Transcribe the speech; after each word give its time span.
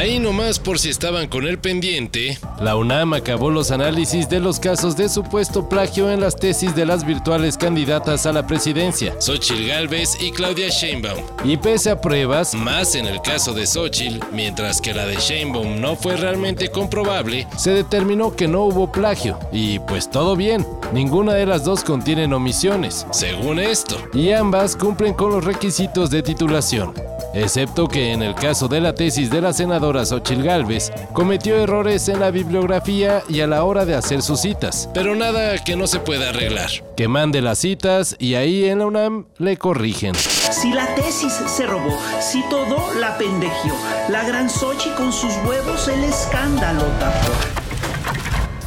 Ahí 0.00 0.18
nomás 0.18 0.58
por 0.58 0.78
si 0.78 0.88
estaban 0.88 1.28
con 1.28 1.46
el 1.46 1.58
pendiente, 1.58 2.38
la 2.58 2.74
UNAM 2.74 3.12
acabó 3.12 3.50
los 3.50 3.70
análisis 3.70 4.30
de 4.30 4.40
los 4.40 4.58
casos 4.58 4.96
de 4.96 5.10
supuesto 5.10 5.68
plagio 5.68 6.10
en 6.10 6.22
las 6.22 6.36
tesis 6.36 6.74
de 6.74 6.86
las 6.86 7.04
virtuales 7.04 7.58
candidatas 7.58 8.24
a 8.24 8.32
la 8.32 8.46
presidencia, 8.46 9.14
Xochitl 9.20 9.66
Galvez 9.66 10.16
y 10.18 10.30
Claudia 10.30 10.70
Sheinbaum. 10.70 11.22
Y 11.44 11.58
pese 11.58 11.90
a 11.90 12.00
pruebas, 12.00 12.54
más 12.54 12.94
en 12.94 13.04
el 13.04 13.20
caso 13.20 13.52
de 13.52 13.66
Xochitl, 13.66 14.24
mientras 14.32 14.80
que 14.80 14.94
la 14.94 15.04
de 15.04 15.16
Sheinbaum 15.16 15.82
no 15.82 15.96
fue 15.96 16.16
realmente 16.16 16.70
comprobable, 16.70 17.46
se 17.58 17.72
determinó 17.72 18.34
que 18.34 18.48
no 18.48 18.64
hubo 18.64 18.90
plagio. 18.90 19.38
Y 19.52 19.80
pues 19.80 20.10
todo 20.10 20.34
bien, 20.34 20.66
ninguna 20.94 21.34
de 21.34 21.44
las 21.44 21.64
dos 21.64 21.84
contienen 21.84 22.32
omisiones, 22.32 23.06
según 23.10 23.58
esto, 23.58 23.98
y 24.14 24.32
ambas 24.32 24.76
cumplen 24.76 25.12
con 25.12 25.30
los 25.30 25.44
requisitos 25.44 26.08
de 26.08 26.22
titulación 26.22 27.09
excepto 27.34 27.88
que 27.88 28.12
en 28.12 28.22
el 28.22 28.34
caso 28.34 28.68
de 28.68 28.80
la 28.80 28.94
tesis 28.94 29.30
de 29.30 29.40
la 29.40 29.52
senadora 29.52 30.04
Xochil 30.04 30.42
Gálvez, 30.42 30.92
cometió 31.12 31.56
errores 31.56 32.08
en 32.08 32.20
la 32.20 32.30
bibliografía 32.30 33.22
y 33.28 33.40
a 33.40 33.46
la 33.46 33.64
hora 33.64 33.84
de 33.84 33.94
hacer 33.94 34.22
sus 34.22 34.40
citas, 34.40 34.88
pero 34.94 35.14
nada 35.14 35.58
que 35.58 35.76
no 35.76 35.86
se 35.86 36.00
pueda 36.00 36.30
arreglar. 36.30 36.70
Que 36.96 37.08
mande 37.08 37.42
las 37.42 37.58
citas 37.58 38.16
y 38.18 38.34
ahí 38.34 38.64
en 38.64 38.80
la 38.80 38.86
UNAM 38.86 39.26
le 39.38 39.56
corrigen. 39.56 40.14
Si 40.14 40.72
la 40.72 40.94
tesis 40.94 41.32
se 41.32 41.66
robó, 41.66 41.96
si 42.20 42.42
todo 42.48 42.94
la 42.98 43.16
pendejió, 43.18 43.74
la 44.08 44.24
gran 44.24 44.48
Xochitl 44.50 44.94
con 44.96 45.12
sus 45.12 45.32
huevos 45.46 45.88
el 45.88 46.04
escándalo 46.04 46.84
tapó. 46.98 47.59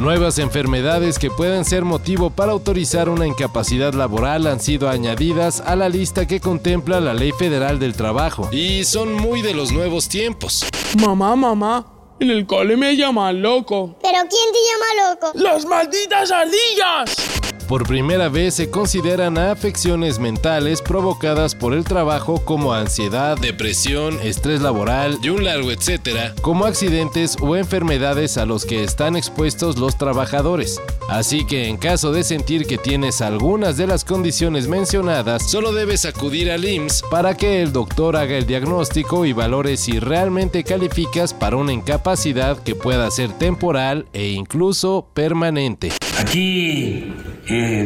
Nuevas 0.00 0.38
enfermedades 0.38 1.18
que 1.18 1.30
pueden 1.30 1.66
ser 1.66 1.84
motivo 1.84 2.30
para 2.30 2.52
autorizar 2.52 3.10
una 3.10 3.26
incapacidad 3.26 3.92
laboral 3.92 4.46
han 4.46 4.58
sido 4.58 4.88
añadidas 4.88 5.60
a 5.60 5.76
la 5.76 5.90
lista 5.90 6.26
que 6.26 6.40
contempla 6.40 7.00
la 7.00 7.12
Ley 7.12 7.32
Federal 7.32 7.78
del 7.78 7.92
Trabajo. 7.92 8.48
Y 8.50 8.84
son 8.84 9.12
muy 9.12 9.42
de 9.42 9.52
los 9.52 9.72
nuevos 9.72 10.08
tiempos. 10.08 10.64
Mamá, 10.98 11.36
mamá, 11.36 11.86
en 12.18 12.30
el 12.30 12.46
cole 12.46 12.78
me 12.78 12.96
llaman 12.96 13.42
loco. 13.42 13.94
¿Pero 14.00 14.20
quién 14.20 14.52
te 14.54 14.58
llama 14.70 15.10
loco? 15.10 15.32
¡Las 15.34 15.66
malditas 15.66 16.30
ardillas! 16.30 17.39
Por 17.70 17.86
primera 17.86 18.28
vez 18.28 18.54
se 18.54 18.68
consideran 18.68 19.38
afecciones 19.38 20.18
mentales 20.18 20.82
provocadas 20.82 21.54
por 21.54 21.72
el 21.72 21.84
trabajo 21.84 22.44
como 22.44 22.74
ansiedad, 22.74 23.38
depresión, 23.38 24.18
estrés 24.24 24.60
laboral 24.60 25.20
y 25.22 25.28
un 25.28 25.44
largo 25.44 25.70
etcétera, 25.70 26.34
como 26.42 26.64
accidentes 26.64 27.36
o 27.40 27.54
enfermedades 27.54 28.38
a 28.38 28.44
los 28.44 28.64
que 28.64 28.82
están 28.82 29.14
expuestos 29.14 29.78
los 29.78 29.96
trabajadores. 29.96 30.80
Así 31.08 31.46
que 31.46 31.68
en 31.68 31.76
caso 31.76 32.10
de 32.10 32.24
sentir 32.24 32.66
que 32.66 32.76
tienes 32.76 33.20
algunas 33.20 33.76
de 33.76 33.86
las 33.86 34.04
condiciones 34.04 34.66
mencionadas, 34.66 35.48
solo 35.48 35.72
debes 35.72 36.06
acudir 36.06 36.50
al 36.50 36.64
IMSS 36.64 37.04
para 37.08 37.36
que 37.36 37.62
el 37.62 37.72
doctor 37.72 38.16
haga 38.16 38.36
el 38.36 38.46
diagnóstico 38.46 39.26
y 39.26 39.32
valore 39.32 39.76
si 39.76 40.00
realmente 40.00 40.64
calificas 40.64 41.34
para 41.34 41.54
una 41.54 41.72
incapacidad 41.72 42.60
que 42.60 42.74
pueda 42.74 43.08
ser 43.12 43.30
temporal 43.38 44.06
e 44.12 44.30
incluso 44.30 45.06
permanente. 45.14 45.92
Aquí 46.18 47.14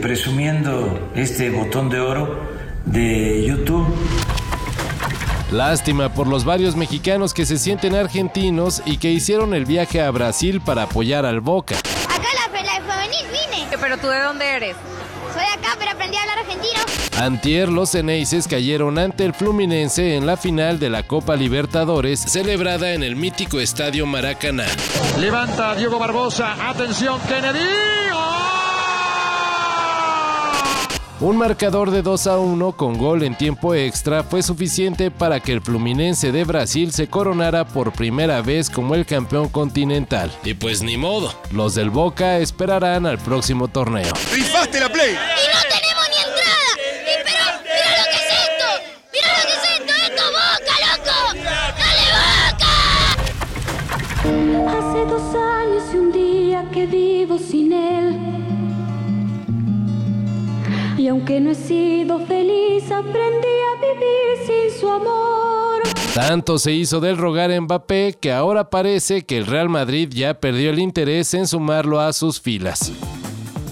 presumiendo 0.00 1.10
este 1.14 1.50
botón 1.50 1.88
de 1.88 2.00
oro 2.00 2.40
de 2.84 3.44
YouTube. 3.46 3.86
Lástima 5.50 6.12
por 6.12 6.26
los 6.26 6.44
varios 6.44 6.74
mexicanos 6.74 7.32
que 7.32 7.46
se 7.46 7.58
sienten 7.58 7.94
argentinos 7.94 8.82
y 8.84 8.96
que 8.98 9.12
hicieron 9.12 9.54
el 9.54 9.64
viaje 9.64 10.02
a 10.02 10.10
Brasil 10.10 10.60
para 10.60 10.82
apoyar 10.82 11.24
al 11.24 11.40
Boca. 11.40 11.76
Acá 11.76 12.28
la, 12.34 12.62
la 12.62 12.74
juvenil 12.80 13.26
vine. 13.30 13.66
¿Pero 13.80 13.96
tú 13.98 14.08
de 14.08 14.20
dónde 14.20 14.44
eres? 14.44 14.76
Soy 15.32 15.44
acá, 15.44 15.76
pero 15.78 15.92
aprendí 15.92 16.16
a 16.16 16.22
hablar 16.22 16.38
argentino. 16.40 16.80
Antier, 17.18 17.68
los 17.68 17.90
Ceneices 17.92 18.48
cayeron 18.48 18.98
ante 18.98 19.24
el 19.24 19.34
Fluminense 19.34 20.16
en 20.16 20.26
la 20.26 20.36
final 20.36 20.78
de 20.78 20.90
la 20.90 21.04
Copa 21.04 21.36
Libertadores, 21.36 22.20
celebrada 22.20 22.92
en 22.92 23.02
el 23.02 23.16
mítico 23.16 23.60
Estadio 23.60 24.04
Maracaná. 24.04 24.66
Levanta 25.18 25.74
Diego 25.74 25.98
Barbosa, 25.98 26.68
atención 26.68 27.18
Kennedy. 27.28 28.35
Un 31.18 31.38
marcador 31.38 31.90
de 31.90 32.02
2 32.02 32.26
a 32.26 32.38
1 32.38 32.72
con 32.72 32.98
gol 32.98 33.22
en 33.22 33.34
tiempo 33.38 33.74
extra 33.74 34.22
fue 34.22 34.42
suficiente 34.42 35.10
para 35.10 35.40
que 35.40 35.52
el 35.52 35.62
Fluminense 35.62 36.30
de 36.30 36.44
Brasil 36.44 36.92
se 36.92 37.08
coronara 37.08 37.66
por 37.66 37.92
primera 37.92 38.42
vez 38.42 38.68
como 38.68 38.94
el 38.94 39.06
campeón 39.06 39.48
continental. 39.48 40.30
Y 40.44 40.52
pues 40.52 40.82
ni 40.82 40.98
modo, 40.98 41.32
los 41.52 41.74
del 41.74 41.88
Boca 41.88 42.36
esperarán 42.36 43.06
al 43.06 43.16
próximo 43.16 43.66
torneo. 43.68 44.12
¡Rifaste 44.30 44.78
la 44.78 44.92
play! 44.92 45.12
¡Y 45.12 45.14
no 45.14 45.62
tenemos 45.62 46.04
ni 46.10 46.16
entrada! 46.18 46.70
¡Y 47.00 47.16
pero, 47.24 47.44
mira 47.64 47.90
lo 47.96 48.04
que 48.12 48.18
es 48.20 48.28
esto! 48.44 48.68
¡Mira 49.14 49.30
lo 49.38 49.44
que 49.46 49.54
es 49.54 49.64
esto! 49.72 49.94
¡Esto 50.04 50.24
Boca, 50.36 50.74
loco! 50.84 51.16
¡Dale 51.80 52.06
Boca! 52.52 52.76
Hace 54.76 55.00
dos 55.06 55.26
años 55.34 55.82
y 55.94 55.96
un 55.96 56.12
día 56.12 56.60
que 56.70 56.84
vivo 56.86 57.38
sin 57.38 57.72
él. 57.72 58.55
Y 60.98 61.08
aunque 61.08 61.40
no 61.40 61.50
he 61.50 61.54
sido 61.54 62.18
feliz, 62.26 62.90
aprendí 62.90 63.48
a 63.66 63.80
vivir 63.80 64.46
sin 64.46 64.80
su 64.80 64.88
amor. 64.88 65.82
Tanto 66.14 66.58
se 66.58 66.72
hizo 66.72 67.00
del 67.00 67.18
rogar 67.18 67.52
a 67.52 67.60
Mbappé 67.60 68.16
que 68.18 68.32
ahora 68.32 68.70
parece 68.70 69.26
que 69.26 69.36
el 69.36 69.46
Real 69.46 69.68
Madrid 69.68 70.08
ya 70.10 70.40
perdió 70.40 70.70
el 70.70 70.78
interés 70.78 71.34
en 71.34 71.46
sumarlo 71.46 72.00
a 72.00 72.14
sus 72.14 72.40
filas. 72.40 72.90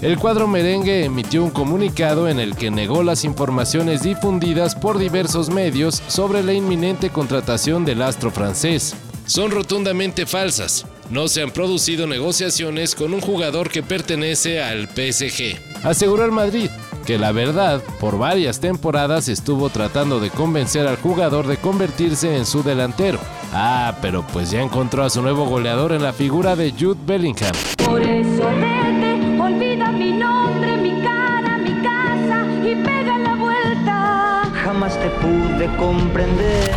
El 0.03 0.19
cuadro 0.19 0.47
merengue 0.47 1.05
emitió 1.05 1.43
un 1.43 1.49
comunicado 1.49 2.29
en 2.29 2.39
el 2.39 2.55
que 2.55 2.69
negó 2.69 3.01
las 3.01 3.23
informaciones 3.23 4.03
difundidas 4.03 4.75
por 4.75 4.99
diversos 4.99 5.49
medios 5.49 6.03
sobre 6.07 6.43
la 6.43 6.53
inminente 6.53 7.09
contratación 7.09 7.85
del 7.85 8.03
astro 8.03 8.29
francés. 8.29 8.95
Son 9.25 9.49
rotundamente 9.49 10.27
falsas. 10.27 10.85
No 11.09 11.27
se 11.27 11.41
han 11.41 11.49
producido 11.49 12.05
negociaciones 12.05 12.93
con 12.93 13.13
un 13.13 13.21
jugador 13.21 13.69
que 13.69 13.81
pertenece 13.81 14.61
al 14.61 14.87
PSG. 14.87 15.57
Aseguró 15.83 16.25
el 16.25 16.31
Madrid, 16.31 16.69
que 17.05 17.17
la 17.17 17.31
verdad, 17.31 17.81
por 17.99 18.17
varias 18.17 18.59
temporadas 18.59 19.29
estuvo 19.29 19.69
tratando 19.69 20.19
de 20.19 20.31
convencer 20.31 20.87
al 20.87 20.97
jugador 20.97 21.47
de 21.47 21.57
convertirse 21.57 22.35
en 22.35 22.45
su 22.45 22.63
delantero. 22.63 23.19
Ah, 23.53 23.95
pero 24.01 24.25
pues 24.33 24.51
ya 24.51 24.61
encontró 24.61 25.03
a 25.03 25.09
su 25.09 25.21
nuevo 25.21 25.45
goleador 25.45 25.93
en 25.93 26.03
la 26.03 26.11
figura 26.11 26.55
de 26.55 26.71
Jude 26.71 26.99
Bellingham. 27.05 27.53
Por 27.85 28.01
eso 28.01 28.43
vete, 28.59 29.39
olvida 29.39 29.91
mi 29.91 30.11
nombre, 30.11 30.77
mi 30.77 31.01
cara, 31.01 31.57
mi 31.57 31.81
casa 31.81 32.45
y 32.63 32.75
pega 32.83 33.17
la 33.19 33.35
vuelta. 33.35 34.51
Jamás 34.63 34.99
te 34.99 35.09
pude 35.21 35.77
comprender. 35.77 36.74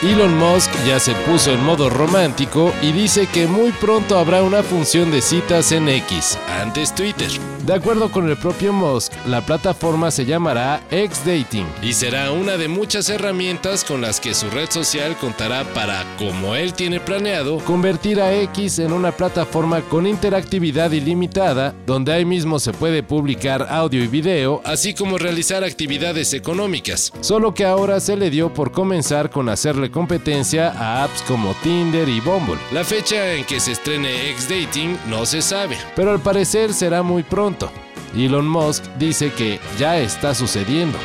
Elon 0.00 0.38
Musk 0.38 0.70
ya 0.86 1.00
se 1.00 1.12
puso 1.12 1.50
en 1.50 1.60
modo 1.64 1.90
romántico 1.90 2.72
y 2.82 2.92
dice 2.92 3.26
que 3.26 3.48
muy 3.48 3.72
pronto 3.72 4.16
habrá 4.16 4.44
una 4.44 4.62
función 4.62 5.10
de 5.10 5.20
citas 5.20 5.72
en 5.72 5.88
X, 5.88 6.38
antes 6.62 6.94
Twitter. 6.94 7.28
De 7.66 7.74
acuerdo 7.74 8.10
con 8.10 8.30
el 8.30 8.36
propio 8.36 8.72
Musk, 8.72 9.12
la 9.26 9.44
plataforma 9.44 10.12
se 10.12 10.24
llamará 10.24 10.80
X 10.92 11.22
Dating 11.26 11.66
y 11.82 11.92
será 11.92 12.30
una 12.30 12.56
de 12.56 12.68
muchas 12.68 13.10
herramientas 13.10 13.84
con 13.84 14.00
las 14.00 14.20
que 14.20 14.34
su 14.34 14.48
red 14.48 14.70
social 14.70 15.16
contará 15.16 15.64
para, 15.74 16.04
como 16.16 16.54
él 16.54 16.74
tiene 16.74 17.00
planeado, 17.00 17.58
convertir 17.58 18.20
a 18.20 18.32
X 18.42 18.78
en 18.78 18.92
una 18.92 19.10
plataforma 19.10 19.80
con 19.82 20.06
interactividad 20.06 20.92
ilimitada, 20.92 21.74
donde 21.84 22.12
ahí 22.12 22.24
mismo 22.24 22.60
se 22.60 22.72
puede 22.72 23.02
publicar 23.02 23.66
audio 23.68 24.02
y 24.02 24.06
video, 24.06 24.62
así 24.64 24.94
como 24.94 25.18
realizar 25.18 25.64
actividades 25.64 26.32
económicas. 26.34 27.12
Solo 27.20 27.52
que 27.52 27.66
ahora 27.66 27.98
se 27.98 28.16
le 28.16 28.30
dio 28.30 28.54
por 28.54 28.70
comenzar 28.70 29.28
con 29.28 29.48
hacerle 29.48 29.87
competencia 29.90 30.70
a 30.70 31.04
apps 31.04 31.22
como 31.22 31.54
Tinder 31.62 32.08
y 32.08 32.20
Bumble. 32.20 32.58
La 32.72 32.84
fecha 32.84 33.34
en 33.34 33.44
que 33.44 33.60
se 33.60 33.72
estrene 33.72 34.30
X 34.30 34.48
Dating 34.48 34.98
no 35.08 35.26
se 35.26 35.42
sabe, 35.42 35.76
pero 35.96 36.10
al 36.10 36.20
parecer 36.20 36.72
será 36.72 37.02
muy 37.02 37.22
pronto. 37.22 37.70
Elon 38.16 38.48
Musk 38.48 38.84
dice 38.98 39.32
que 39.32 39.60
ya 39.78 39.98
está 39.98 40.34
sucediendo. 40.34 40.98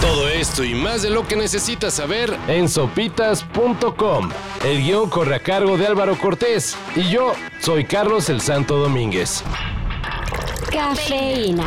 Todo 0.00 0.28
esto 0.28 0.64
y 0.64 0.74
más 0.74 1.02
de 1.02 1.10
lo 1.10 1.26
que 1.26 1.36
necesitas 1.36 1.94
saber 1.94 2.36
en 2.48 2.68
sopitas.com. 2.68 4.30
El 4.64 4.82
guion 4.82 5.08
corre 5.08 5.36
a 5.36 5.40
cargo 5.40 5.76
de 5.76 5.86
Álvaro 5.86 6.18
Cortés 6.18 6.76
y 6.96 7.08
yo 7.08 7.32
soy 7.60 7.84
Carlos 7.84 8.28
el 8.28 8.40
Santo 8.40 8.76
Domínguez. 8.76 9.44
Cafeína. 10.70 11.66